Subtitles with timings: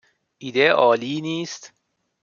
[0.37, 1.73] ایده عالی نیست؟